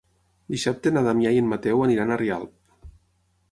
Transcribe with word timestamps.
Dissabte 0.53 0.93
na 0.95 1.03
Damià 1.09 1.35
i 1.37 1.43
en 1.43 1.53
Mateu 1.53 1.85
aniran 1.89 2.13
a 2.13 2.19
Rialp. 2.25 2.91